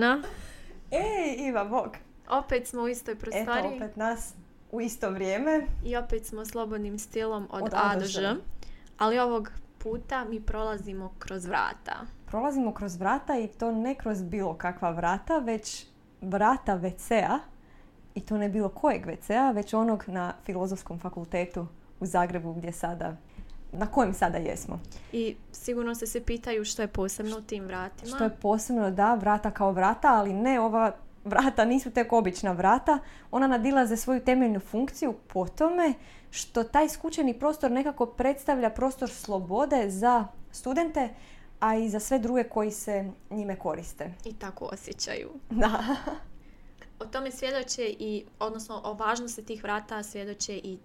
Ana, 0.00 0.22
Ej, 0.90 1.48
Iva, 1.48 1.64
bok. 1.64 1.96
opet 2.30 2.66
smo 2.66 2.82
u 2.82 2.88
istoj 2.88 3.12
Eto, 3.12 3.20
prostoriji 3.20 3.76
opet 3.76 3.96
nas 3.96 4.34
u 4.72 4.80
isto 4.80 5.10
vrijeme. 5.10 5.66
i 5.84 5.96
opet 5.96 6.26
smo 6.26 6.44
slobodnim 6.44 6.98
stilom 6.98 7.48
od, 7.50 7.62
Od 7.62 7.70
A 7.74 7.96
do. 7.96 8.04
Ž. 8.04 8.34
Ali 8.98 9.18
ovog 9.18 9.50
puta 9.78 10.24
mi 10.24 10.40
prolazimo 10.40 11.12
kroz 11.18 11.46
vrata. 11.46 12.06
Prolazimo 12.26 12.74
kroz 12.74 12.96
vrata 12.96 13.38
i 13.38 13.48
to 13.48 13.72
ne 13.72 13.94
kroz 13.94 14.22
bilo 14.22 14.54
kakva 14.54 14.90
vrata, 14.90 15.38
već 15.38 15.86
vrata 16.20 16.78
WC-a. 16.78 17.38
I 18.14 18.20
to 18.20 18.38
ne 18.38 18.48
bilo 18.48 18.68
kojeg 18.68 19.06
WC-a, 19.06 19.50
već 19.50 19.74
onog 19.74 20.04
na 20.06 20.34
Filozofskom 20.44 20.98
fakultetu 20.98 21.66
u 22.00 22.06
Zagrebu 22.06 22.54
gdje 22.54 22.72
sada, 22.72 23.16
na 23.72 23.86
kojem 23.86 24.14
sada 24.14 24.38
jesmo. 24.38 24.80
I 25.12 25.36
sigurno 25.52 25.94
se 25.94 26.06
se 26.06 26.24
pitaju 26.24 26.64
što 26.64 26.82
je 26.82 26.88
posebno 26.88 27.38
u 27.38 27.42
tim 27.42 27.64
vratima. 27.64 28.16
Što 28.16 28.24
je 28.24 28.36
posebno 28.42 28.90
da 28.90 29.14
vrata 29.14 29.50
kao 29.50 29.72
vrata, 29.72 30.08
ali 30.14 30.32
ne 30.32 30.60
ova 30.60 30.92
vrata 31.24 31.64
nisu 31.64 31.90
tek 31.90 32.12
obična 32.12 32.52
vrata. 32.52 32.98
Ona 33.30 33.46
nadilaze 33.46 33.96
svoju 33.96 34.20
temeljnu 34.20 34.60
funkciju 34.60 35.14
po 35.26 35.46
tome 35.48 35.94
što 36.30 36.64
taj 36.64 36.88
skučeni 36.88 37.38
prostor 37.38 37.70
nekako 37.70 38.06
predstavlja 38.06 38.70
prostor 38.70 39.10
slobode 39.10 39.90
za 39.90 40.26
studente, 40.52 41.08
a 41.60 41.76
i 41.76 41.88
za 41.88 42.00
sve 42.00 42.18
druge 42.18 42.44
koji 42.44 42.70
se 42.70 43.10
njime 43.30 43.56
koriste. 43.56 44.12
I 44.24 44.32
tako 44.32 44.64
osjećaju. 44.72 45.30
Da. 45.50 45.82
O 47.00 47.04
tome 47.04 47.30
svjedoče 47.30 47.94
i, 47.98 48.24
odnosno 48.38 48.80
o 48.84 48.94
važnosti 48.94 49.44
tih 49.44 49.62
vrata 49.62 50.02
svjedoče 50.02 50.56
i 50.56 50.78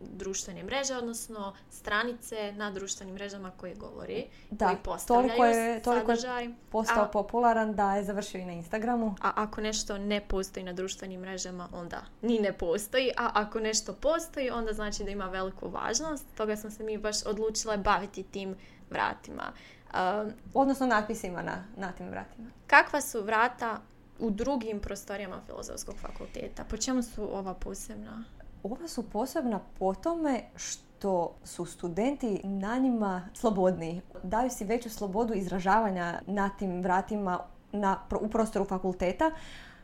društvene 0.00 0.62
mreže, 0.62 0.96
odnosno 0.96 1.54
stranice 1.70 2.52
na 2.52 2.70
društvenim 2.70 3.14
mrežama 3.14 3.50
koje 3.50 3.74
govori, 3.74 4.24
Da, 4.50 4.66
koji 4.66 4.76
postavljaju 4.78 5.28
toliko 5.28 5.44
je- 5.46 5.82
toliko 5.82 6.12
je. 6.12 6.54
Postao 6.70 7.04
A- 7.04 7.08
popularan 7.08 7.74
da 7.74 7.94
je 7.94 8.04
završio 8.04 8.40
i 8.40 8.44
na 8.44 8.52
Instagramu. 8.52 9.14
A 9.22 9.32
ako 9.36 9.60
nešto 9.60 9.98
ne 9.98 10.20
postoji 10.22 10.64
na 10.64 10.72
društvenim 10.72 11.20
mrežama, 11.20 11.68
onda 11.72 12.00
ni 12.22 12.38
ne 12.38 12.52
postoji. 12.54 13.10
A 13.10 13.30
ako 13.34 13.60
nešto 13.60 13.92
postoji, 13.94 14.50
onda 14.50 14.72
znači 14.72 15.04
da 15.04 15.10
ima 15.10 15.24
veliku 15.26 15.68
važnost. 15.68 16.24
Toga 16.36 16.56
smo 16.56 16.70
se 16.70 16.82
mi 16.82 16.98
baš 16.98 17.26
odlučile 17.26 17.76
baviti 17.78 18.22
tim 18.22 18.56
vratima. 18.90 19.52
Um, 19.86 20.32
Odnosno 20.54 20.86
natpisima 20.86 21.42
na, 21.42 21.64
na 21.76 21.92
tim 21.92 22.08
vratima. 22.08 22.48
kakva 22.66 23.00
su 23.00 23.22
vrata 23.22 23.80
u 24.18 24.30
drugim 24.30 24.80
prostorijama 24.80 25.40
Filozofskog 25.46 25.94
fakulteta? 25.96 26.64
Po 26.64 26.76
čemu 26.76 27.02
su 27.02 27.36
ova 27.36 27.54
posebna? 27.54 28.24
Ova 28.66 28.88
su 28.88 29.10
posebna 29.10 29.60
po 29.78 29.94
tome 29.94 30.40
što 30.56 31.34
su 31.44 31.64
studenti 31.64 32.40
na 32.44 32.78
njima 32.78 33.28
slobodniji. 33.34 34.00
Daju 34.22 34.50
si 34.50 34.64
veću 34.64 34.90
slobodu 34.90 35.34
izražavanja 35.34 36.20
na 36.26 36.48
tim 36.48 36.82
vratima 36.82 37.40
na, 37.72 37.98
u 38.20 38.28
prostoru 38.28 38.64
fakulteta, 38.64 39.30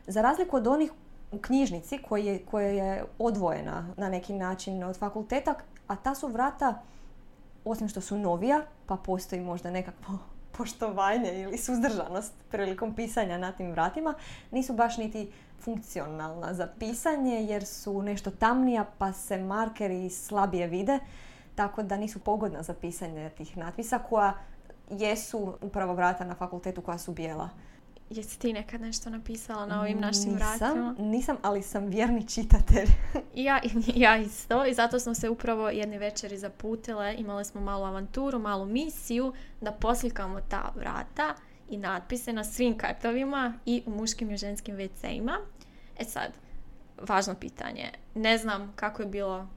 za 0.07 0.21
razliku 0.21 0.57
od 0.57 0.67
onih 0.67 0.91
u 1.31 1.37
knjižnici 1.37 1.97
koji 1.97 2.25
je, 2.25 2.45
koja 2.45 2.67
je 2.67 3.05
odvojena 3.19 3.87
na 3.97 4.09
neki 4.09 4.33
način 4.33 4.83
od 4.83 4.97
fakulteta, 4.97 5.55
a 5.87 5.95
ta 5.95 6.15
su 6.15 6.27
vrata, 6.27 6.81
osim 7.65 7.87
što 7.87 8.01
su 8.01 8.17
novija, 8.17 8.61
pa 8.85 8.95
postoji 8.95 9.41
možda 9.41 9.71
nekakvo 9.71 10.17
poštovanje 10.57 11.41
ili 11.41 11.57
suzdržanost 11.57 12.33
prilikom 12.51 12.95
pisanja 12.95 13.37
na 13.37 13.51
tim 13.51 13.71
vratima, 13.71 14.13
nisu 14.51 14.73
baš 14.73 14.97
niti 14.97 15.31
funkcionalna 15.63 16.53
za 16.53 16.67
pisanje 16.79 17.35
jer 17.35 17.65
su 17.65 18.01
nešto 18.01 18.31
tamnija 18.31 18.85
pa 18.97 19.13
se 19.13 19.37
markeri 19.37 20.09
slabije 20.09 20.67
vide, 20.67 20.99
tako 21.55 21.83
da 21.83 21.97
nisu 21.97 22.19
pogodna 22.19 22.63
za 22.63 22.73
pisanje 22.73 23.29
tih 23.29 23.57
natpisa 23.57 23.99
koja 23.99 24.33
jesu 24.89 25.53
upravo 25.61 25.93
vrata 25.93 26.25
na 26.25 26.35
fakultetu 26.35 26.81
koja 26.81 26.97
su 26.97 27.11
bijela. 27.11 27.49
Jesi 28.09 28.39
ti 28.39 28.53
nekad 28.53 28.81
nešto 28.81 29.09
napisala 29.09 29.65
na 29.65 29.81
ovim 29.81 29.99
našim 29.99 30.33
nisam, 30.33 30.37
vratima? 30.37 30.95
Nisam, 30.99 31.37
ali 31.41 31.61
sam 31.61 31.85
vjerni 31.85 32.27
čitatelj. 32.27 32.87
Ja, 33.35 33.61
ja 33.95 34.17
isto 34.17 34.65
i 34.65 34.73
zato 34.73 34.99
smo 34.99 35.13
se 35.13 35.29
upravo 35.29 35.69
jedne 35.69 35.97
večeri 35.97 36.37
zaputile, 36.37 37.15
imali 37.17 37.45
smo 37.45 37.61
malu 37.61 37.85
avanturu, 37.85 38.39
malu 38.39 38.65
misiju 38.65 39.33
da 39.61 39.71
poslikamo 39.71 40.39
ta 40.49 40.73
vrata 40.75 41.35
i 41.69 41.77
natpise 41.77 42.33
na 42.33 42.43
svim 42.43 42.77
kartovima 42.77 43.53
i 43.65 43.83
u 43.85 43.91
muškim 43.91 44.31
i 44.31 44.37
ženskim 44.37 44.77
WC-ima. 44.77 45.37
E 45.99 46.03
sad, 46.03 46.31
važno 47.01 47.35
pitanje. 47.35 47.91
Ne 48.15 48.37
znam 48.37 48.73
kako 48.75 49.01
je 49.01 49.07
bilo 49.07 49.47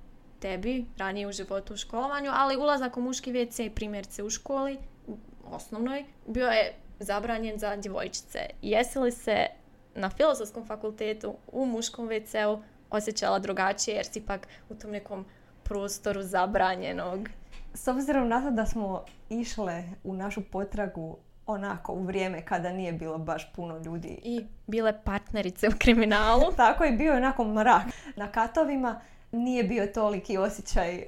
tebi 0.40 0.86
ranije 0.96 1.26
u 1.26 1.32
životu 1.32 1.74
u 1.74 1.76
školovanju, 1.76 2.30
ali 2.34 2.56
ulazak 2.56 2.96
u 2.96 3.00
muški 3.00 3.32
WC 3.32 3.70
primjerice 3.70 4.22
u 4.22 4.30
školi, 4.30 4.78
u 5.06 5.16
osnovnoj, 5.44 6.04
bio 6.26 6.46
je 6.46 6.74
zabranjen 6.98 7.58
za 7.58 7.76
djevojčice. 7.76 8.38
Jesi 8.62 8.98
li 8.98 9.12
se 9.12 9.46
na 9.94 10.10
filozofskom 10.10 10.66
fakultetu 10.66 11.34
u 11.52 11.66
muškom 11.66 12.08
WC-u 12.08 12.62
osjećala 12.90 13.38
drugačije 13.38 13.96
jer 13.96 14.06
si 14.06 14.18
ipak 14.18 14.48
u 14.68 14.74
tom 14.74 14.90
nekom 14.90 15.24
prostoru 15.62 16.22
zabranjenog. 16.22 17.28
S 17.74 17.88
obzirom 17.88 18.28
na 18.28 18.42
to 18.42 18.50
da 18.50 18.66
smo 18.66 19.04
išle 19.28 19.84
u 20.04 20.14
našu 20.14 20.42
potragu 20.52 21.18
onako 21.46 21.92
u 21.92 22.02
vrijeme 22.02 22.44
kada 22.44 22.72
nije 22.72 22.92
bilo 22.92 23.18
baš 23.18 23.52
puno 23.52 23.78
ljudi. 23.78 24.20
I 24.22 24.46
bile 24.66 25.02
partnerice 25.04 25.68
u 25.68 25.72
kriminalu. 25.78 26.52
Tako 26.56 26.84
je 26.84 26.92
bio 26.92 27.16
onako 27.16 27.44
mrak. 27.44 27.86
Na 28.16 28.28
katovima 28.28 29.00
nije 29.32 29.64
bio 29.64 29.86
toliki 29.86 30.38
osjećaj 30.38 31.06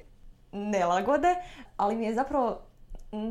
nelagode, 0.51 1.35
ali 1.77 1.95
mi 1.95 2.05
je 2.05 2.13
zapravo 2.13 2.61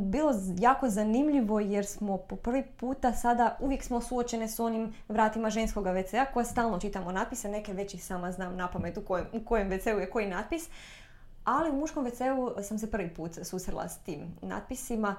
bilo 0.00 0.34
jako 0.58 0.88
zanimljivo 0.88 1.60
jer 1.60 1.86
smo 1.86 2.16
po 2.16 2.36
prvi 2.36 2.62
puta 2.76 3.12
sada 3.12 3.56
uvijek 3.60 3.82
smo 3.82 4.00
suočene 4.00 4.48
s 4.48 4.60
onim 4.60 4.94
vratima 5.08 5.50
ženskog 5.50 5.84
WC-a 5.84 6.24
koje 6.24 6.44
stalno 6.44 6.80
čitamo 6.80 7.12
natpise, 7.12 7.48
neke 7.48 7.72
već 7.72 7.94
i 7.94 7.98
sama 7.98 8.32
znam 8.32 8.56
na 8.56 8.68
pamet 8.68 8.96
u 8.96 9.02
kojem, 9.02 9.26
u 9.32 9.44
kojem 9.44 9.70
WC-u 9.70 9.98
je 9.98 10.10
koji 10.10 10.26
natpis, 10.26 10.68
ali 11.44 11.70
u 11.70 11.76
muškom 11.76 12.06
WC-u 12.06 12.62
sam 12.62 12.78
se 12.78 12.90
prvi 12.90 13.14
put 13.14 13.38
susrela 13.42 13.88
s 13.88 13.98
tim 13.98 14.20
natpisima, 14.42 15.16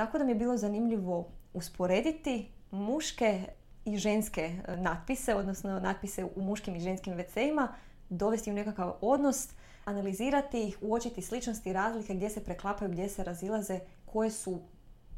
tako 0.00 0.18
da 0.18 0.24
mi 0.24 0.30
je 0.30 0.34
bilo 0.34 0.56
zanimljivo 0.56 1.28
usporediti 1.54 2.48
muške 2.70 3.44
i 3.84 3.96
ženske 3.96 4.40
e, 4.40 4.76
natpise, 4.76 5.34
odnosno 5.34 5.80
natpise 5.80 6.24
u 6.36 6.42
muškim 6.42 6.76
i 6.76 6.80
ženskim 6.80 7.14
WC-ima, 7.14 7.68
dovesti 8.08 8.50
u 8.50 8.54
nekakav 8.54 8.94
odnos, 9.00 9.48
analizirati 9.84 10.62
ih, 10.62 10.78
uočiti 10.80 11.22
sličnosti 11.22 11.70
i 11.70 11.72
razlike 11.72 12.14
gdje 12.14 12.30
se 12.30 12.44
preklapaju, 12.44 12.90
gdje 12.90 13.08
se 13.08 13.24
razilaze, 13.24 13.80
koje 14.06 14.30
su 14.30 14.60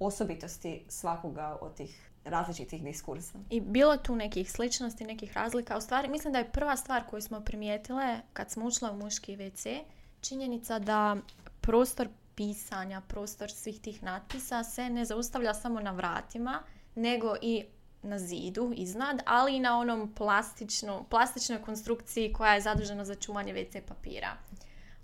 osobitosti 0.01 0.85
svakoga 0.89 1.59
od 1.61 1.75
tih 1.75 2.11
različitih 2.25 2.83
diskursa. 2.83 3.39
I 3.51 3.61
bilo 3.61 3.97
tu 3.97 4.17
nekih 4.17 4.53
sličnosti, 4.53 5.05
nekih 5.05 5.33
razlika. 5.33 5.77
U 5.77 5.81
stvari, 5.81 6.09
mislim 6.09 6.33
da 6.33 6.39
je 6.39 6.51
prva 6.51 6.77
stvar 6.77 7.03
koju 7.11 7.23
smo 7.23 7.41
primijetile 7.41 8.21
kad 8.33 8.51
smo 8.51 8.67
ušle 8.67 8.91
u 8.91 8.97
muški 8.97 9.37
WC, 9.37 9.81
činjenica 10.21 10.79
da 10.79 11.17
prostor 11.61 12.09
pisanja, 12.43 13.01
prostor 13.01 13.51
svih 13.51 13.81
tih 13.81 14.03
natpisa 14.03 14.65
se 14.65 14.91
ne 14.91 15.05
zaustavlja 15.05 15.55
samo 15.55 15.81
na 15.81 15.91
vratima, 15.91 16.63
nego 16.95 17.37
i 17.43 17.65
na 18.03 18.19
zidu 18.19 18.73
iznad, 18.77 19.23
ali 19.27 19.57
i 19.57 19.61
na 19.61 19.79
onom 19.79 20.15
plastičnu, 20.15 21.05
plastičnoj 21.11 21.63
konstrukciji 21.63 22.33
koja 22.33 22.55
je 22.55 22.61
zadužena 22.61 23.05
za 23.05 23.15
čuvanje 23.15 23.55
WC 23.55 23.81
papira. 23.81 24.37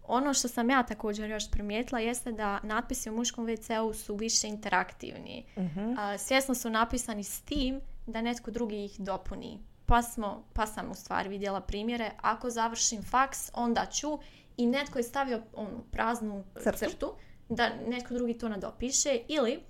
Ono 0.06 0.34
što 0.34 0.48
sam 0.48 0.70
ja 0.70 0.82
također 0.82 1.30
još 1.30 1.50
primijetila 1.50 2.00
jeste 2.00 2.32
da 2.32 2.60
natpisi 2.62 3.10
u 3.10 3.16
muškom 3.16 3.46
WC-u 3.46 3.94
su 3.94 4.16
više 4.16 4.48
interaktivni. 4.48 5.44
A, 5.98 6.18
svjesno 6.18 6.54
su 6.54 6.70
napisani 6.70 7.24
s 7.24 7.40
tim 7.40 7.80
da 8.06 8.22
netko 8.22 8.50
drugi 8.50 8.84
ih 8.84 9.00
dopuni. 9.00 9.58
Pa, 9.86 10.02
smo, 10.02 10.44
pa 10.52 10.66
sam 10.66 10.90
u 10.90 10.94
stvari 10.94 11.28
vidjela 11.28 11.60
primjere, 11.60 12.10
ako 12.20 12.50
završim 12.50 13.02
faks, 13.02 13.50
onda 13.54 13.86
ću 13.86 14.18
i 14.56 14.66
netko 14.66 14.98
je 14.98 15.02
stavio 15.02 15.42
onu 15.54 15.84
praznu 15.90 16.44
Crtu. 16.62 16.78
crtu. 16.78 17.14
Da 17.48 17.68
netko 17.86 18.14
drugi 18.14 18.38
to 18.38 18.48
nadopiše 18.48 19.18
ili 19.28 19.60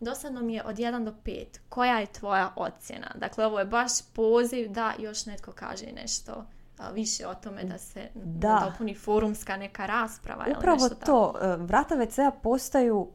dosadno 0.00 0.42
mi 0.42 0.54
je 0.54 0.62
od 0.64 0.76
1 0.76 1.04
do 1.04 1.14
5. 1.24 1.44
Koja 1.68 1.98
je 1.98 2.06
tvoja 2.06 2.52
ocjena? 2.56 3.10
Dakle, 3.14 3.46
ovo 3.46 3.58
je 3.58 3.64
baš 3.64 3.92
poziv 4.14 4.68
da 4.70 4.92
još 4.98 5.26
netko 5.26 5.52
kaže 5.52 5.86
nešto 5.86 6.44
više 6.92 7.26
o 7.26 7.34
tome 7.34 7.64
da 7.64 7.78
se 7.78 8.08
Da. 8.14 8.70
dopuni 8.70 8.94
forumska 8.94 9.56
neka 9.56 9.86
rasprava. 9.86 10.44
ili 10.46 10.54
Upravo 10.58 10.76
nešto 10.82 10.94
tako. 10.94 11.06
to, 11.06 11.46
e, 11.46 11.56
vrata 11.56 11.94
WC-a 11.96 12.30
postaju 12.30 13.08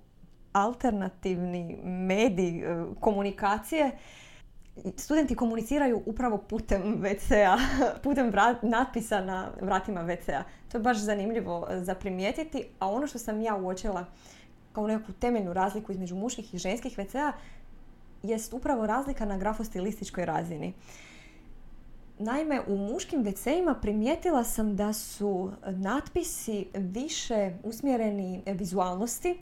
alternativni 0.53 1.79
medij 1.83 2.59
e, 2.59 2.85
komunikacije. 2.99 3.97
Studenti 4.97 5.35
komuniciraju 5.35 6.03
upravo 6.05 6.37
putem 6.37 7.01
WC-a, 7.01 7.57
putem 8.03 8.31
natpisa 8.61 9.21
na 9.21 9.51
vratima 9.61 10.03
WC-a. 10.03 10.43
To 10.71 10.77
je 10.77 10.81
baš 10.81 10.97
zanimljivo 10.97 11.67
e, 11.69 11.83
za 11.83 11.95
primijetiti, 11.95 12.63
a 12.79 12.89
ono 12.89 13.07
što 13.07 13.19
sam 13.19 13.41
ja 13.41 13.55
uočila 13.55 14.05
kao 14.73 14.87
neku 14.87 15.11
temeljnu 15.11 15.53
razliku 15.53 15.91
između 15.91 16.15
muških 16.15 16.53
i 16.53 16.57
ženskih 16.57 16.97
WC-a 16.97 17.31
jest 18.23 18.53
upravo 18.53 18.87
razlika 18.87 19.25
na 19.25 19.37
grafostilističkoj 19.37 20.25
razini. 20.25 20.73
Naime, 22.19 22.61
u 22.67 22.77
muškim 22.77 23.23
WC-ima 23.23 23.75
primijetila 23.81 24.43
sam 24.43 24.75
da 24.75 24.93
su 24.93 25.51
natpisi 25.65 26.67
više 26.73 27.53
usmjereni 27.63 28.43
vizualnosti, 28.45 29.37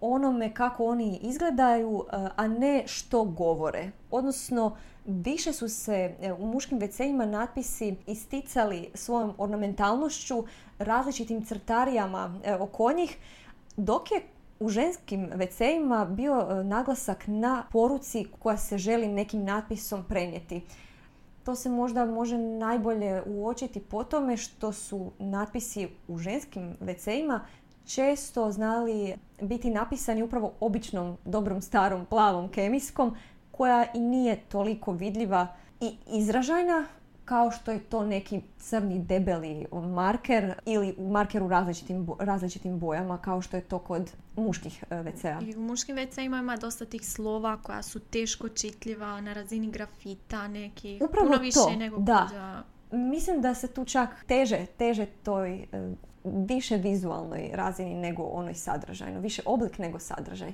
onome 0.00 0.54
kako 0.54 0.84
oni 0.84 1.18
izgledaju, 1.22 2.04
e, 2.12 2.28
a 2.36 2.48
ne 2.48 2.82
što 2.86 3.24
govore. 3.24 3.90
Odnosno, 4.10 4.76
više 5.06 5.52
su 5.52 5.68
se 5.68 6.14
e, 6.20 6.32
u 6.32 6.46
muškim 6.46 6.80
WC-ima 6.80 7.26
natpisi 7.26 7.96
isticali 8.06 8.90
svojom 8.94 9.34
ornamentalnošću, 9.38 10.44
različitim 10.78 11.44
crtarijama 11.44 12.40
e, 12.44 12.54
oko 12.54 12.92
njih, 12.92 13.16
dok 13.76 14.10
je 14.10 14.22
u 14.60 14.68
ženskim 14.68 15.30
WC-ima 15.34 16.04
bio 16.04 16.62
naglasak 16.64 17.24
na 17.26 17.64
poruci 17.72 18.26
koja 18.38 18.56
se 18.56 18.78
želi 18.78 19.08
nekim 19.08 19.44
natpisom 19.44 20.04
prenijeti. 20.04 20.62
To 21.44 21.54
se 21.54 21.68
možda 21.68 22.04
može 22.04 22.38
najbolje 22.38 23.22
uočiti 23.26 23.80
po 23.80 24.04
tome 24.04 24.36
što 24.36 24.72
su 24.72 25.12
natpisi 25.18 25.88
u 26.08 26.18
ženskim 26.18 26.76
WC-ima 26.80 27.40
često 27.88 28.50
znali 28.50 29.14
biti 29.40 29.70
napisani 29.70 30.22
upravo 30.22 30.52
običnom, 30.60 31.16
dobrom, 31.24 31.62
starom, 31.62 32.06
plavom 32.06 32.48
kemijskom 32.48 33.16
koja 33.50 33.86
i 33.94 34.00
nije 34.00 34.36
toliko 34.36 34.92
vidljiva 34.92 35.46
i 35.80 35.96
izražajna 36.06 36.86
kao 37.24 37.50
što 37.50 37.70
je 37.70 37.80
to 37.80 38.04
neki 38.04 38.40
crni 38.58 38.98
debeli 38.98 39.66
marker 39.72 40.54
ili 40.64 40.94
marker 40.98 41.42
u 41.42 41.48
različitim, 41.48 42.08
različitim 42.18 42.78
bojama 42.78 43.18
kao 43.18 43.42
što 43.42 43.56
je 43.56 43.62
to 43.62 43.78
kod 43.78 44.12
muških 44.36 44.84
e, 44.90 44.94
WC-a. 44.94 45.40
I 45.42 45.56
u 45.56 45.60
muškim 45.60 45.96
WC-ima 45.96 46.38
ima 46.38 46.56
dosta 46.56 46.84
tih 46.84 47.08
slova 47.08 47.56
koja 47.62 47.82
su 47.82 48.00
teško 48.00 48.48
čitljiva 48.48 49.20
na 49.20 49.32
razini 49.32 49.70
grafita 49.70 50.48
neki. 50.48 51.00
Upravo 51.02 51.26
puno 51.26 51.38
više 51.38 51.54
to, 51.54 51.70
nego 51.76 51.98
da. 51.98 52.28
Mislim 52.90 53.40
da 53.40 53.54
se 53.54 53.68
tu 53.68 53.84
čak 53.84 54.24
teže, 54.26 54.66
teže 54.78 55.06
toj 55.06 55.54
e, 55.54 55.66
više 56.24 56.76
vizualnoj 56.76 57.50
razini 57.52 57.94
nego 57.94 58.22
onoj 58.22 58.54
sadržajnoj. 58.54 59.20
Više 59.20 59.42
oblik 59.44 59.78
nego 59.78 59.98
sadržaj. 59.98 60.52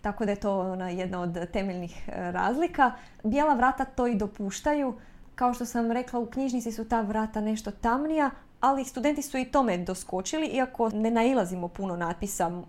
Tako 0.00 0.24
da 0.24 0.30
je 0.30 0.40
to 0.40 0.60
ona 0.60 0.88
jedna 0.88 1.20
od 1.20 1.50
temeljnih 1.52 2.08
e, 2.08 2.32
razlika. 2.32 2.92
Bijela 3.22 3.54
vrata 3.54 3.84
to 3.84 4.06
i 4.06 4.14
dopuštaju. 4.14 4.94
Kao 5.34 5.54
što 5.54 5.64
sam 5.64 5.92
rekla, 5.92 6.20
u 6.20 6.26
knjižnici 6.26 6.72
su 6.72 6.88
ta 6.88 7.00
vrata 7.00 7.40
nešto 7.40 7.70
tamnija, 7.70 8.30
ali 8.60 8.84
studenti 8.84 9.22
su 9.22 9.38
i 9.38 9.44
tome 9.44 9.78
doskočili, 9.78 10.46
iako 10.46 10.88
ne 10.88 11.10
nailazimo 11.10 11.68
puno 11.68 11.96
natpisa, 11.96 12.62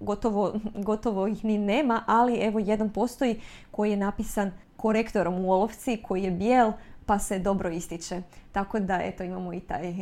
gotovo, 0.00 0.54
gotovo 0.74 1.26
ih 1.26 1.44
ni 1.44 1.58
nema, 1.58 2.02
ali 2.06 2.34
evo 2.34 2.58
jedan 2.58 2.90
postoji 2.92 3.40
koji 3.70 3.90
je 3.90 3.96
napisan 3.96 4.52
korektorom 4.76 5.44
u 5.44 5.52
olovci, 5.52 6.02
koji 6.02 6.22
je 6.22 6.30
bijel, 6.30 6.72
pa 7.06 7.18
se 7.18 7.38
dobro 7.38 7.70
ističe. 7.70 8.22
Tako 8.52 8.80
da, 8.80 9.00
eto, 9.02 9.22
imamo 9.22 9.52
i 9.52 9.60
taj 9.60 9.94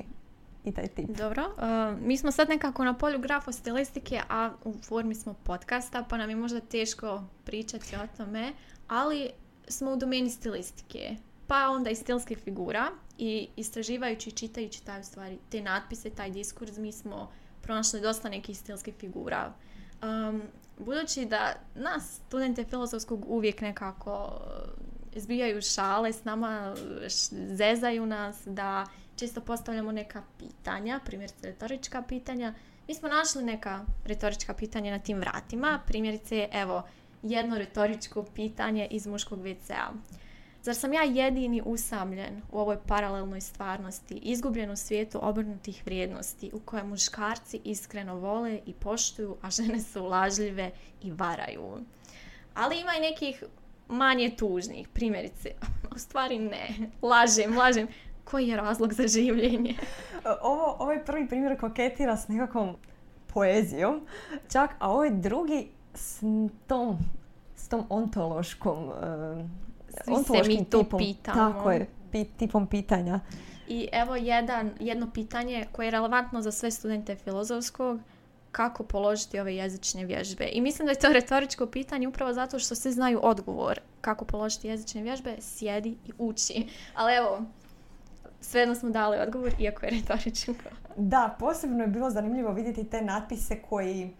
i 0.64 0.72
taj 0.72 0.88
tip. 0.88 1.08
Dobro, 1.08 1.42
uh, 1.42 2.00
mi 2.06 2.16
smo 2.16 2.32
sad 2.32 2.48
nekako 2.48 2.84
na 2.84 2.94
polju 2.94 3.18
grafostilistike, 3.18 4.20
a 4.28 4.50
u 4.64 4.74
formi 4.82 5.14
smo 5.14 5.34
podcasta, 5.34 6.04
pa 6.08 6.16
nam 6.16 6.30
je 6.30 6.36
možda 6.36 6.60
teško 6.60 7.22
pričati 7.44 7.96
o 7.96 8.16
tome, 8.16 8.52
ali 8.88 9.30
smo 9.68 9.92
u 9.92 9.96
domeni 9.96 10.30
stilistike, 10.30 11.16
pa 11.46 11.68
onda 11.70 11.90
i 11.90 11.94
stilskih 11.94 12.38
figura 12.38 12.86
i 13.18 13.48
istraživajući 13.56 14.30
i 14.30 14.32
čitajući 14.32 14.84
taj, 14.84 15.04
stvari, 15.04 15.38
te 15.50 15.62
natpise, 15.62 16.10
taj 16.10 16.30
diskurs, 16.30 16.76
mi 16.76 16.92
smo 16.92 17.30
pronašli 17.62 18.00
dosta 18.00 18.28
nekih 18.28 18.58
stilskih 18.58 18.94
figura. 18.94 19.52
Um, 20.02 20.42
budući 20.78 21.24
da 21.24 21.54
nas, 21.74 22.20
studente 22.26 22.64
filozofskog, 22.64 23.24
uvijek 23.28 23.60
nekako 23.60 24.40
zbijaju 25.16 25.62
šale 25.62 26.12
s 26.12 26.24
nama, 26.24 26.74
zezaju 27.48 28.06
nas 28.06 28.36
da 28.46 28.86
često 29.16 29.40
postavljamo 29.40 29.92
neka 29.92 30.22
pitanja, 30.38 31.00
primjerice 31.04 31.46
retorička 31.46 32.02
pitanja. 32.02 32.54
Mi 32.88 32.94
smo 32.94 33.08
našli 33.08 33.44
neka 33.44 33.84
retorička 34.04 34.54
pitanja 34.54 34.90
na 34.90 34.98
tim 34.98 35.18
vratima. 35.18 35.80
Primjerice, 35.86 36.48
evo, 36.52 36.82
jedno 37.22 37.58
retoričko 37.58 38.22
pitanje 38.34 38.88
iz 38.90 39.06
muškog 39.06 39.38
WC-a. 39.38 39.92
Zar 40.62 40.74
sam 40.74 40.92
ja 40.92 41.02
jedini 41.02 41.62
usamljen 41.64 42.42
u 42.52 42.58
ovoj 42.58 42.78
paralelnoj 42.86 43.40
stvarnosti, 43.40 44.14
izgubljen 44.14 44.70
u 44.70 44.76
svijetu 44.76 45.18
obrnutih 45.22 45.82
vrijednosti, 45.84 46.50
u 46.52 46.60
kojem 46.60 46.88
muškarci 46.88 47.60
iskreno 47.64 48.16
vole 48.16 48.60
i 48.66 48.72
poštuju, 48.72 49.36
a 49.42 49.50
žene 49.50 49.80
su 49.80 50.04
lažljive 50.04 50.70
i 51.02 51.10
varaju? 51.10 51.78
Ali 52.54 52.80
ima 52.80 52.92
i 52.98 53.00
nekih 53.00 53.44
manje 53.88 54.30
tužnih, 54.36 54.88
primjerice, 54.88 55.50
u 55.94 55.98
stvari 55.98 56.38
ne, 56.38 56.68
lažem, 57.02 57.58
lažem, 57.58 57.88
koji 58.24 58.48
je 58.48 58.56
razlog 58.56 58.92
za 58.92 59.08
življenje? 59.08 59.74
Ovo, 60.42 60.76
ovaj 60.78 61.04
prvi 61.04 61.28
primjer 61.28 61.60
koketira 61.60 62.16
s 62.16 62.28
nekakvom 62.28 62.76
poezijom, 63.26 64.06
čak, 64.52 64.70
a 64.78 64.90
ovaj 64.90 65.10
drugi 65.10 65.68
s 65.94 66.20
tom, 66.66 66.98
s 67.56 67.68
tom 67.68 67.86
ontološkom, 67.88 68.88
uh, 68.88 68.94
Svi 70.04 70.48
mi 70.48 70.64
to 70.64 70.82
tipom, 70.82 70.98
pitamo. 70.98 71.52
Tako 71.52 71.70
je, 71.70 71.86
tipom 72.38 72.66
pitanja. 72.66 73.20
I 73.68 73.88
evo 73.92 74.16
jedan, 74.16 74.70
jedno 74.80 75.10
pitanje 75.14 75.66
koje 75.72 75.86
je 75.86 75.90
relevantno 75.90 76.42
za 76.42 76.52
sve 76.52 76.70
studente 76.70 77.16
filozofskog, 77.16 78.00
kako 78.52 78.82
položiti 78.82 79.40
ove 79.40 79.56
jezične 79.56 80.04
vježbe. 80.04 80.48
I 80.52 80.60
mislim 80.60 80.86
da 80.86 80.92
je 80.92 80.98
to 80.98 81.12
retoričko 81.18 81.66
pitanje 81.66 82.08
upravo 82.08 82.32
zato 82.32 82.58
što 82.58 82.74
svi 82.74 82.92
znaju 82.92 83.20
odgovor 83.22 83.80
kako 84.00 84.24
položiti 84.24 84.68
jezične 84.68 85.02
vježbe, 85.02 85.36
sjedi 85.40 85.96
i 86.06 86.12
uči. 86.18 86.68
Ali 86.94 87.14
evo, 87.14 87.42
svejedno 88.40 88.74
smo 88.74 88.90
dali 88.90 89.18
odgovor, 89.18 89.52
iako 89.58 89.86
je 89.86 89.90
retoričko. 89.90 90.52
Da, 91.00 91.36
posebno 91.38 91.82
je 91.82 91.86
bilo 91.86 92.10
zanimljivo 92.10 92.52
vidjeti 92.52 92.84
te 92.84 93.02
natpise 93.02 93.62
koji, 93.62 94.10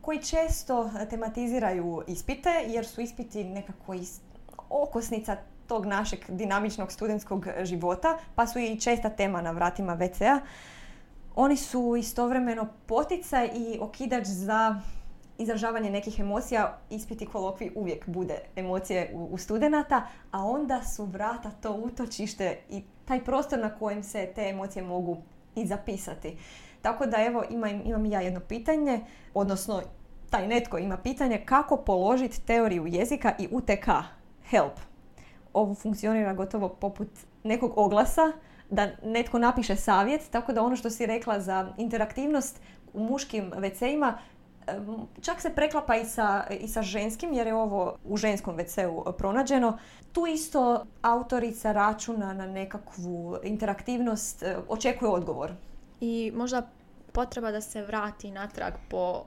koji 0.00 0.22
često 0.22 0.90
tematiziraju 1.10 2.02
ispite, 2.06 2.50
jer 2.66 2.86
su 2.86 3.00
ispiti 3.00 3.44
nekako 3.44 3.96
okosnica 4.68 5.36
tog 5.66 5.86
našeg 5.86 6.20
dinamičnog 6.28 6.92
studentskog 6.92 7.46
života, 7.62 8.18
pa 8.34 8.46
su 8.46 8.58
i 8.58 8.80
česta 8.80 9.10
tema 9.10 9.42
na 9.42 9.50
vratima 9.50 9.96
WC-a. 9.96 10.40
Oni 11.36 11.56
su 11.56 11.96
istovremeno 11.96 12.68
poticaj 12.86 13.50
i 13.54 13.78
okidač 13.80 14.26
za 14.26 14.80
izražavanje 15.38 15.90
nekih 15.90 16.20
emocija, 16.20 16.78
ispiti 16.90 17.26
kolokvi 17.26 17.72
uvijek 17.74 18.08
bude 18.08 18.38
emocije 18.56 19.10
u, 19.14 19.24
u 19.24 19.38
studenata, 19.38 20.06
a 20.30 20.44
onda 20.44 20.82
su 20.82 21.04
vrata 21.04 21.50
to 21.50 21.72
utočište 21.72 22.58
i 22.70 22.82
taj 23.04 23.24
prostor 23.24 23.58
na 23.58 23.74
kojem 23.74 24.02
se 24.02 24.32
te 24.34 24.42
emocije 24.48 24.82
mogu 24.82 25.16
i 25.54 25.66
zapisati. 25.66 26.36
Tako 26.82 27.06
da 27.06 27.16
evo 27.24 27.44
imam, 27.50 27.82
imam 27.84 28.06
ja 28.06 28.20
jedno 28.20 28.40
pitanje, 28.40 29.00
odnosno 29.34 29.82
taj 30.30 30.48
netko 30.48 30.78
ima 30.78 30.96
pitanje 30.96 31.42
kako 31.44 31.76
položiti 31.76 32.46
teoriju 32.46 32.86
jezika 32.86 33.34
i 33.38 33.48
UTK, 33.50 33.88
help. 34.48 34.80
Ovo 35.52 35.74
funkcionira 35.74 36.34
gotovo 36.34 36.68
poput 36.68 37.08
nekog 37.44 37.72
oglasa 37.76 38.32
da 38.70 38.88
netko 39.02 39.38
napiše 39.38 39.76
savjet, 39.76 40.30
tako 40.30 40.52
da 40.52 40.62
ono 40.62 40.76
što 40.76 40.90
si 40.90 41.06
rekla 41.06 41.40
za 41.40 41.72
interaktivnost 41.78 42.60
u 42.92 43.00
muškim 43.00 43.50
WC-ima 43.50 44.18
čak 45.20 45.40
se 45.40 45.50
preklapa 45.54 45.96
i 45.96 46.04
sa, 46.04 46.44
i 46.60 46.68
sa 46.68 46.82
ženskim 46.82 47.32
jer 47.32 47.46
je 47.46 47.54
ovo 47.54 47.96
u 48.04 48.16
ženskom 48.16 48.56
WC-u 48.56 49.12
pronađeno. 49.12 49.78
Tu 50.12 50.26
isto 50.26 50.84
autorica 51.02 51.72
računa 51.72 52.32
na 52.32 52.46
nekakvu 52.46 53.36
interaktivnost, 53.42 54.42
e, 54.42 54.56
očekuje 54.68 55.10
odgovor. 55.10 55.52
I 56.00 56.32
možda 56.36 56.62
potreba 57.12 57.50
da 57.50 57.60
se 57.60 57.82
vrati 57.82 58.30
natrag 58.30 58.72
po 58.90 59.22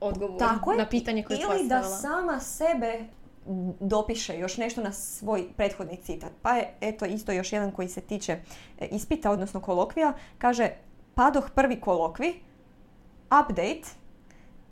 odgovoru 0.00 0.38
Tako 0.38 0.74
na 0.74 0.86
pitanje 0.86 1.22
koje 1.22 1.38
Ili 1.40 1.68
da 1.68 1.82
sama 1.82 2.40
sebe 2.40 3.04
dopiše 3.80 4.38
još 4.38 4.56
nešto 4.56 4.82
na 4.82 4.92
svoj 4.92 5.48
prethodni 5.56 5.96
citat. 5.96 6.32
Pa 6.42 6.56
je 6.56 6.74
eto 6.80 7.04
isto 7.04 7.32
još 7.32 7.52
jedan 7.52 7.70
koji 7.70 7.88
se 7.88 8.00
tiče 8.00 8.32
e, 8.80 8.86
ispita, 8.86 9.30
odnosno 9.30 9.60
kolokvija. 9.60 10.12
Kaže, 10.38 10.70
padoh 11.14 11.50
prvi 11.54 11.80
kolokvi, 11.80 12.40
update, 13.24 13.88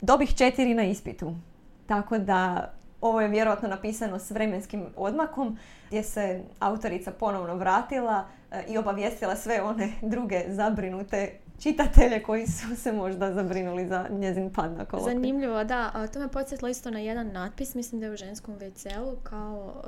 dobih 0.01 0.35
četiri 0.35 0.73
na 0.73 0.83
ispitu. 0.83 1.35
Tako 1.87 2.17
da 2.17 2.71
ovo 3.01 3.21
je 3.21 3.27
vjerojatno 3.27 3.69
napisano 3.69 4.19
s 4.19 4.31
vremenskim 4.31 4.85
odmakom 4.95 5.57
gdje 5.87 6.03
se 6.03 6.43
autorica 6.59 7.11
ponovno 7.11 7.55
vratila 7.55 8.25
e, 8.51 8.63
i 8.67 8.77
obavijestila 8.77 9.35
sve 9.35 9.61
one 9.61 9.91
druge 10.01 10.43
zabrinute 10.47 11.39
čitatelje 11.59 12.23
koji 12.23 12.47
su 12.47 12.75
se 12.75 12.91
možda 12.91 13.33
zabrinuli 13.33 13.87
za 13.87 14.07
njezin 14.09 14.53
pad 14.53 14.77
na 14.77 14.85
kolokviju. 14.85 15.15
Zanimljivo, 15.15 15.63
da. 15.63 16.07
To 16.13 16.19
me 16.19 16.27
podsjetilo 16.27 16.69
isto 16.69 16.91
na 16.91 16.99
jedan 16.99 17.31
natpis, 17.31 17.75
mislim 17.75 18.01
da 18.01 18.07
je 18.07 18.13
u 18.13 18.17
ženskom 18.17 18.59
WC-u, 18.59 19.15
kao 19.23 19.83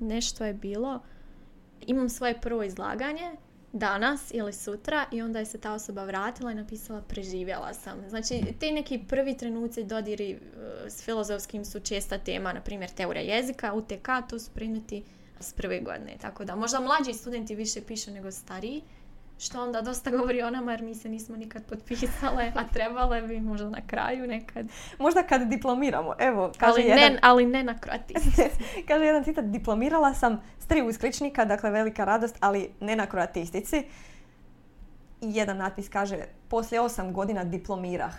nešto 0.00 0.44
je 0.44 0.54
bilo. 0.54 1.00
Imam 1.86 2.08
svoje 2.08 2.40
prvo 2.40 2.62
izlaganje, 2.62 3.36
danas 3.74 4.30
ili 4.30 4.52
sutra 4.52 5.04
i 5.12 5.22
onda 5.22 5.38
je 5.38 5.44
se 5.44 5.58
ta 5.58 5.72
osoba 5.72 6.04
vratila 6.04 6.52
i 6.52 6.54
napisala 6.54 7.02
preživjela 7.02 7.74
sam. 7.74 7.98
Znači, 8.08 8.42
te 8.60 8.72
neki 8.72 9.00
prvi 9.08 9.36
trenuci 9.36 9.84
dodiri 9.84 10.30
e, 10.30 10.38
s 10.90 11.04
filozofskim 11.04 11.64
su 11.64 11.80
česta 11.80 12.18
tema, 12.18 12.52
na 12.52 12.60
primjer 12.60 12.90
teorija 12.90 13.36
jezika, 13.36 13.74
UTK, 13.74 14.08
to 14.30 14.38
su 14.38 14.50
predmeti 14.50 15.02
s 15.40 15.52
prve 15.52 15.80
godine. 15.80 16.16
Tako 16.20 16.44
da 16.44 16.56
možda 16.56 16.80
mlađi 16.80 17.12
studenti 17.12 17.54
više 17.54 17.80
pišu 17.80 18.10
nego 18.10 18.30
stariji, 18.30 18.82
što 19.38 19.62
onda 19.62 19.80
dosta 19.80 20.10
govori 20.10 20.42
o 20.42 20.50
nama 20.50 20.70
jer 20.70 20.82
mi 20.82 20.94
se 20.94 21.08
nismo 21.08 21.36
nikad 21.36 21.64
potpisale, 21.64 22.52
a 22.54 22.68
trebale 22.72 23.22
bi 23.22 23.40
možda 23.40 23.68
na 23.68 23.80
kraju 23.86 24.26
nekad. 24.26 24.66
Možda 24.98 25.22
kad 25.22 25.48
diplomiramo, 25.48 26.14
evo, 26.18 26.52
kaže 26.58 26.72
Ali, 26.72 26.82
jedan... 26.82 27.12
ne, 27.12 27.18
ali 27.22 27.46
ne 27.46 27.64
na 27.64 27.78
kroatistici. 27.78 28.42
kaže 28.88 29.04
jedan 29.04 29.24
citat, 29.24 29.44
diplomirala 29.44 30.14
sam 30.14 30.42
s 30.58 30.66
tri 30.66 30.82
uskličnika, 30.82 31.44
dakle 31.44 31.70
velika 31.70 32.04
radost, 32.04 32.36
ali 32.40 32.70
ne 32.80 32.96
na 32.96 33.06
kroatistici. 33.06 33.76
I 35.20 35.34
jedan 35.34 35.56
natpis 35.56 35.88
kaže, 35.88 36.18
poslije 36.48 36.80
osam 36.80 37.12
godina 37.12 37.44
diplomirah. 37.44 38.14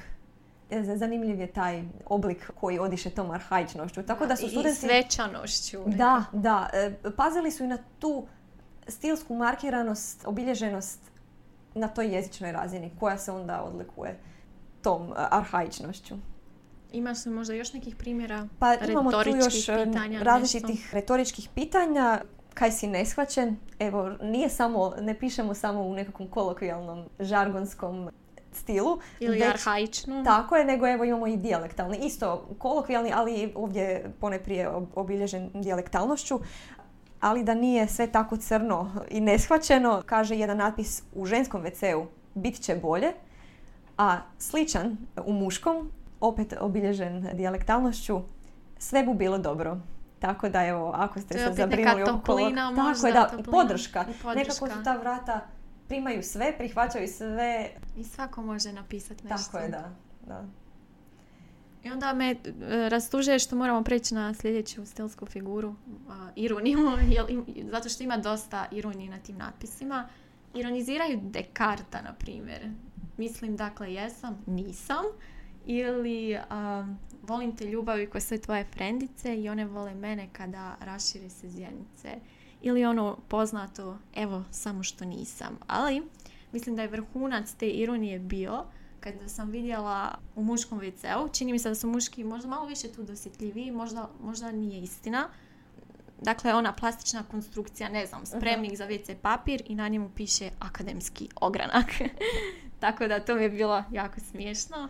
E, 0.70 0.84
Zanimljiv 0.96 1.40
je 1.40 1.48
taj 1.48 1.84
oblik 2.06 2.52
koji 2.56 2.80
odiše 2.80 3.10
tom 3.10 3.32
arhaičnošću. 3.32 4.04
Tako 4.04 4.26
da 4.26 4.36
su 4.36 4.48
studenti... 4.48 4.70
I 4.70 4.90
svečanošću. 4.90 5.84
Da, 5.86 6.24
da. 6.34 6.70
e, 6.74 6.92
Pazili 7.18 7.52
su 7.52 7.64
i 7.64 7.68
na 7.68 7.78
tu 8.00 8.28
stilsku 8.88 9.36
markiranost, 9.36 10.28
obilježenost 10.28 11.00
na 11.74 11.88
toj 11.88 12.16
jezičnoj 12.16 12.52
razini 12.52 12.92
koja 13.00 13.18
se 13.18 13.32
onda 13.32 13.62
odlikuje 13.64 14.20
tom 14.82 15.12
e, 15.12 15.14
arhaičnošću. 15.16 16.16
Imaš 16.92 17.26
li 17.26 17.32
možda 17.32 17.54
još 17.54 17.74
nekih 17.74 17.96
primjera 17.96 18.48
Pa 18.60 18.74
imamo 18.74 19.12
tu 19.12 19.30
još 19.30 19.70
e, 19.70 19.84
pitanja, 19.86 20.24
različitih 20.24 20.94
retoričkih 20.94 21.50
pitanja. 21.56 22.22
Kaj 22.54 22.72
si 22.72 22.88
neshvaćen? 22.88 23.58
Evo, 23.80 24.10
nije 24.22 24.50
samo, 24.50 24.94
ne 25.02 25.20
pišemo 25.20 25.54
samo 25.54 25.82
u 25.82 25.94
nekakvom 25.94 26.28
kolokvijalnom, 26.30 27.06
žargonskom 27.20 28.10
stilu. 28.52 29.00
Ili 29.20 29.40
već- 29.40 29.50
arhaičnu. 29.50 30.24
Tako 30.24 30.56
je, 30.56 30.66
nego 30.66 30.88
evo 30.88 31.04
imamo 31.04 31.28
i 31.28 31.38
dijalektalni. 31.38 31.98
Isto 31.98 32.50
kolokvijalni, 32.58 33.12
ali 33.14 33.52
ovdje 33.56 34.12
poneprije 34.20 34.70
ob- 34.70 34.88
obilježen 34.96 35.50
dijalektalnošću. 35.54 36.40
Ali 37.26 37.44
da 37.44 37.54
nije 37.54 37.88
sve 37.88 38.08
tako 38.08 38.38
crno 38.38 38.92
i 39.10 39.22
neshvaćeno, 39.22 40.02
kaže 40.06 40.36
jedan 40.38 40.58
natpis 40.58 41.04
u 41.14 41.26
ženskom 41.26 41.64
WC-u 41.64 42.08
bit 42.34 42.62
će 42.62 42.76
bolje, 42.76 43.14
a 43.98 44.18
sličan 44.38 44.98
u 45.26 45.34
muškom, 45.34 45.92
opet 46.20 46.54
obilježen 46.60 47.30
dijalektalnošću, 47.34 48.22
sve 48.78 49.04
bu 49.04 49.14
bilo 49.14 49.38
dobro. 49.38 49.78
Tako 50.20 50.50
da 50.50 50.66
evo, 50.66 50.92
ako 50.96 51.20
ste 51.20 51.38
se 51.38 51.54
zabrinuli 51.54 52.00
neka 52.00 52.14
oko 52.14 52.28
toplina 52.28 52.70
Tako 52.76 52.88
možda, 52.88 53.08
je, 53.08 53.14
da, 53.14 53.30
podrška. 53.52 54.06
podrška. 54.24 54.36
Nekako 54.36 54.68
su 54.68 54.84
ta 54.84 54.98
vrata 54.98 55.42
primaju 55.88 56.24
sve, 56.24 56.58
prihvaćaju 56.58 57.08
sve. 57.08 57.70
I 57.98 58.04
svako 58.04 58.42
može 58.42 58.74
napisati 58.74 59.28
nešto. 59.28 59.52
Tako 59.52 59.64
je, 59.64 59.70
da. 59.70 59.90
da. 60.28 60.44
I 61.86 61.92
onda 61.92 62.14
me 62.14 62.32
e, 62.32 62.36
rastužuje 62.90 63.40
što 63.40 63.56
moramo 63.56 63.84
preći 63.84 64.14
na 64.14 64.34
sljedeću 64.34 64.86
stilsku 64.86 65.26
figuru, 65.26 65.76
ironiju, 66.36 66.80
jel 67.16 67.26
zato 67.72 67.90
što 67.90 68.04
ima 68.04 68.18
dosta 68.18 68.66
ironije 68.72 69.10
na 69.10 69.18
tim 69.18 69.38
natpisima. 69.38 70.10
Ironiziraju 70.54 71.20
Dekarta, 71.24 72.02
na 72.02 72.14
primjer. 72.14 72.70
Mislim, 73.18 73.56
dakle, 73.56 73.94
jesam, 73.94 74.44
nisam. 74.46 75.04
Ili 75.66 76.38
volim 77.22 77.56
te 77.56 77.66
ljubavi 77.66 78.10
koje 78.10 78.22
su 78.22 78.38
tvoje 78.38 78.64
frendice 78.64 79.38
i 79.38 79.50
one 79.50 79.66
vole 79.66 79.96
mene 79.96 80.30
kada 80.34 80.76
rašire 80.80 81.30
se 81.30 81.50
zjenice. 81.50 82.10
Ili 82.62 82.86
ono 82.86 83.18
poznato, 83.28 83.98
evo, 84.16 84.44
samo 84.52 84.84
što 84.84 85.06
nisam. 85.06 85.60
Ali, 85.68 86.02
mislim 86.52 86.76
da 86.76 86.82
je 86.82 86.88
vrhunac 86.88 87.54
te 87.54 87.70
ironije 87.70 88.20
bio 88.20 88.66
kada 89.06 89.30
sam 89.30 89.50
vidjela 89.50 90.18
u 90.36 90.44
muškom 90.44 90.80
WC-u, 90.80 91.30
čini 91.30 91.52
mi 91.52 91.60
se 91.60 91.70
da 91.70 91.76
su 91.76 91.88
muški 91.88 92.24
možda 92.24 92.50
malo 92.50 92.66
više 92.66 92.88
tu 92.88 93.04
dosjetljiviji, 93.04 93.72
možda, 93.72 94.10
možda 94.22 94.52
nije 94.52 94.82
istina. 94.82 95.30
Dakle, 96.22 96.54
ona 96.54 96.74
plastična 96.74 97.24
konstrukcija, 97.32 97.90
ne 97.90 98.06
znam, 98.06 98.26
spremnik 98.26 98.78
za 98.78 98.88
WC 98.88 99.16
papir 99.22 99.64
i 99.66 99.76
na 99.76 99.88
njemu 99.88 100.10
piše 100.16 100.50
akademski 100.60 101.30
ogranak. 101.36 101.86
Tako 102.82 103.08
da 103.08 103.20
to 103.20 103.36
mi 103.36 103.44
je 103.44 103.50
bilo 103.50 103.84
jako 103.92 104.20
smiješno. 104.20 104.90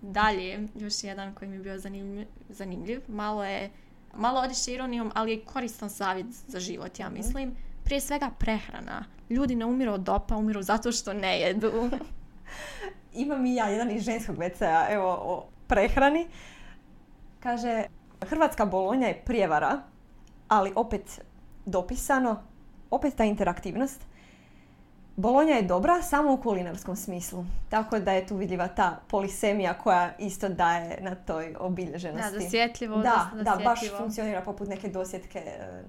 Dalje, 0.00 0.68
još 0.74 1.04
jedan 1.04 1.34
koji 1.34 1.48
mi 1.48 1.56
je 1.56 1.62
bio 1.62 1.78
zanimljiv, 1.78 2.26
zanimljiv. 2.48 3.00
malo 3.08 3.44
je, 3.44 3.70
malo 4.16 4.40
odiše 4.40 4.72
ironijom, 4.72 5.12
ali 5.14 5.32
je 5.32 5.44
koristan 5.44 5.90
savjet 5.90 6.26
za 6.48 6.60
život, 6.60 6.98
ja 6.98 7.08
mislim. 7.08 7.56
Prije 7.84 8.00
svega 8.00 8.30
prehrana. 8.38 9.04
Ljudi 9.30 9.54
ne 9.54 9.64
umiru 9.64 9.92
od 9.92 10.00
dopa, 10.00 10.36
umiru 10.36 10.62
zato 10.62 10.92
što 10.92 11.12
ne 11.12 11.40
jedu. 11.40 11.72
Imam 13.14 13.46
i 13.46 13.54
ja 13.54 13.68
jedan 13.68 13.90
iz 13.90 14.02
ženskog 14.02 14.36
WC-a, 14.36 14.86
evo 14.90 15.18
o 15.22 15.46
prehrani. 15.66 16.26
Kaže, 17.40 17.84
Hrvatska 18.20 18.66
bolonja 18.66 19.08
je 19.08 19.22
prijevara, 19.24 19.82
ali 20.48 20.72
opet 20.76 21.20
dopisano, 21.66 22.42
opet 22.90 23.14
ta 23.16 23.24
interaktivnost. 23.24 24.00
Bolonja 25.16 25.56
je 25.56 25.62
dobra 25.62 26.02
samo 26.02 26.32
u 26.32 26.42
kulinarskom 26.42 26.96
smislu. 26.96 27.44
Tako 27.70 27.98
da 27.98 28.12
je 28.12 28.26
tu 28.26 28.36
vidljiva 28.36 28.68
ta 28.68 29.00
polisemija 29.08 29.74
koja 29.74 30.12
isto 30.18 30.48
daje 30.48 30.98
na 31.00 31.14
toj 31.14 31.52
Da, 31.52 31.60
obilježenosti. 31.60 32.38
dosjetljivo, 32.38 32.96
da, 32.96 33.30
da, 33.42 33.60
baš 33.64 33.80
funkcionira 33.98 34.40
poput 34.40 34.68
neke 34.68 34.88
dosjetke, 34.88 35.38
e, 35.38 35.82